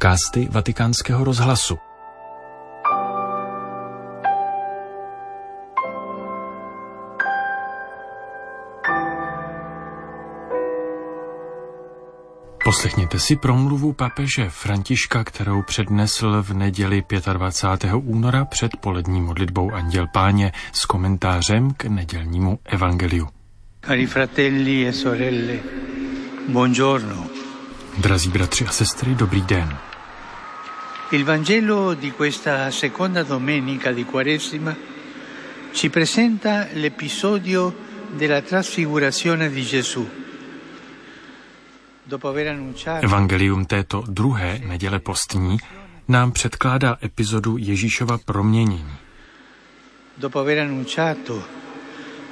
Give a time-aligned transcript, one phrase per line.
[0.00, 1.78] podcasty Vatikánského rozhlasu.
[12.64, 17.94] Poslechněte si promluvu papeže Františka, kterou přednesl v neděli 25.
[17.94, 23.28] února před polední modlitbou Anděl Páně s komentářem k nedělnímu evangeliu.
[23.86, 25.58] Cari fratelli e sorelle,
[26.48, 27.26] buongiorno.
[27.98, 29.89] Drazí bratři a sestry, dobrý den.
[31.12, 34.76] Il Vangelo di questa seconda domenica di Quaresima
[35.72, 37.74] ci presenta l'episodio
[38.14, 40.08] della trasfigurazione di Gesù.
[43.02, 45.58] Evangelium této druhé neděle postní
[46.08, 48.96] nám předkládá epizodu Ježíšova proměnění.
[50.16, 51.42] Dopo aver annunciato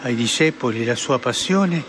[0.03, 1.83] ai discepoli la sua passione,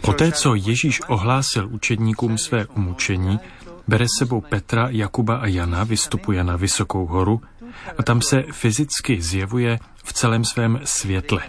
[0.00, 3.38] Poté, co Ježíš ohlásil učedníkům své umučení,
[3.88, 7.42] bere sebou Petra, Jakuba a Jana, vystupuje na vysokou horu
[7.98, 11.42] a tam se fyzicky zjevuje v celém svém světle.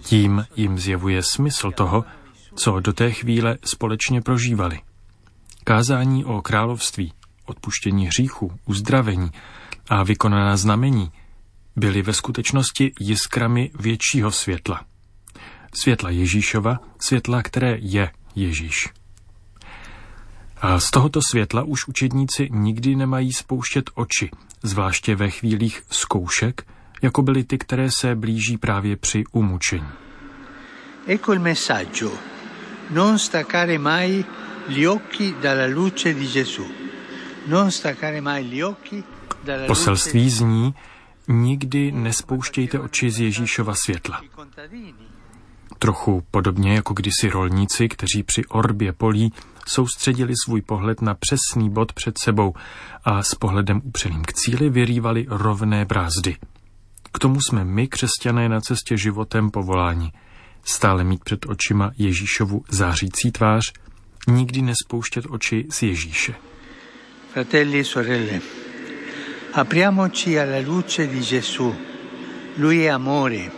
[0.00, 2.04] Tím jim zjevuje smysl toho,
[2.54, 4.80] co do té chvíle společně prožívali.
[5.64, 7.12] Kázání o království,
[7.46, 9.30] odpuštění hříchů, uzdravení
[9.88, 11.12] a vykonaná znamení
[11.76, 14.84] byly ve skutečnosti jiskrami většího světla.
[15.74, 18.88] Světla Ježíšova, světla, které je Ježíš.
[20.60, 24.30] A z tohoto světla už učedníci nikdy nemají spouštět oči,
[24.62, 26.66] zvláště ve chvílích zkoušek,
[27.02, 29.88] jako byly ty, které se blíží právě při umučení.
[31.06, 32.10] Ecco il messaggio
[32.90, 34.24] non staccare mai
[34.66, 36.66] gli occhi dalla luce di Gesù.
[37.46, 39.04] Non staccare mai gli occhi
[39.44, 40.74] dalla Poselství zní,
[41.28, 44.22] nikdy nespouštějte oči z Ježíšova světla.
[45.78, 49.32] Trochu podobně jako kdysi rolníci, kteří při orbě polí
[49.68, 52.54] soustředili svůj pohled na přesný bod před sebou
[53.04, 56.36] a s pohledem upřeným k cíli vyrývali rovné brázdy.
[57.12, 60.12] K tomu jsme my, křesťané, na cestě životem povoláni–
[60.66, 63.72] stále mít před očima Ježíšovu zářící tvář,
[64.28, 66.34] nikdy nespouštět oči z Ježíše.
[67.32, 68.40] Fratelli e sorelle,
[69.52, 71.74] apriamoci alla luce di Gesù.
[72.58, 73.50] Lui è amore,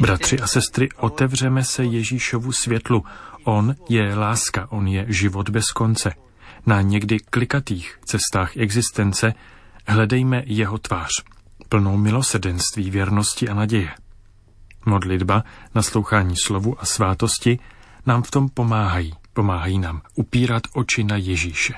[0.00, 3.04] Bratři a sestry, otevřeme se Ježíšovu světlu.
[3.44, 6.14] On je láska, on je život bez konce.
[6.66, 9.34] Na někdy klikatých cestách existence
[9.86, 11.10] hledejme jeho tvář
[11.68, 13.90] plnou milosedenství, věrnosti a naděje.
[14.86, 15.44] Modlitba,
[15.74, 17.58] naslouchání slovu a svátosti
[18.06, 19.12] nám v tom pomáhají.
[19.32, 21.74] Pomáhají nám upírat oči na Ježíše.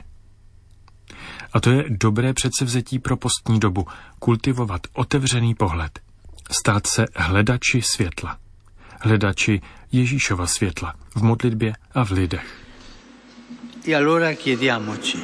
[1.55, 3.87] A to je dobré předsevzetí pro postní dobu,
[4.19, 5.99] kultivovat otevřený pohled,
[6.51, 8.39] stát se hledači světla,
[9.01, 9.61] hledači
[9.93, 12.61] Ježíšova světla v modlitbě a v lidech.
[13.89, 15.19] E allora chiediamoci,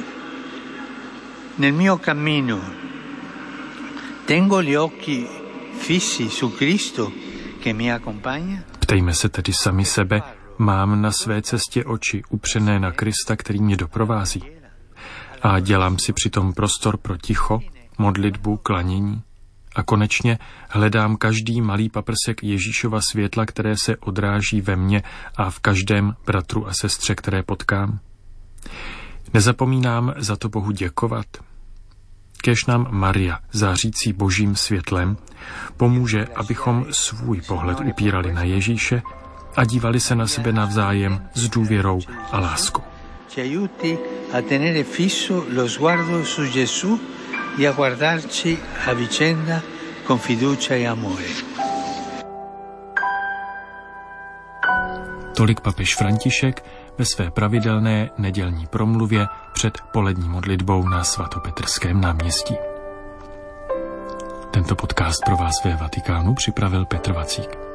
[1.57, 2.61] nel mio cammino
[4.25, 5.27] Tengo gli occhi
[5.77, 7.11] fissi su Cristo
[7.59, 8.63] che mi accompagna?
[8.79, 10.21] Ptejme se tedy sami sebe,
[10.57, 14.60] mám na své cestě oči upřené na Krista, který mě doprovází.
[15.41, 17.59] A dělám si přitom prostor pro ticho,
[17.97, 19.21] modlitbu, klanění.
[19.75, 25.03] A konečně hledám každý malý paprsek Ježíšova světla, které se odráží ve mně
[25.37, 27.99] a v každém bratru a sestře, které potkám.
[29.33, 31.25] Nezapomínám za to Bohu děkovat,
[32.41, 35.17] Kež nám Maria, zářící božím světlem,
[35.77, 39.01] pomůže, abychom svůj pohled upírali na Ježíše
[39.55, 42.01] a dívali se na sebe navzájem s důvěrou
[42.31, 42.83] a láskou.
[44.31, 46.99] A tenere fisso lo sguardo su Gesù
[47.57, 49.61] e a guardarci a vicenda
[50.03, 51.25] con fiducia e amore.
[55.35, 56.63] Tolik papež František
[56.97, 62.55] ve své pravidelné nedělní promluvě před polední modlitbou na svatopetrském náměstí.
[64.51, 67.70] Tento podcast pro vás ve Vatikánu připravil Petr Vacík.